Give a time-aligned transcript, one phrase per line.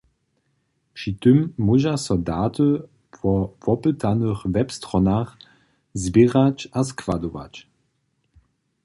[0.97, 2.67] Při tym móža so daty
[3.19, 5.29] wo wopytanych web-stronach
[6.03, 7.53] zběrać a składować.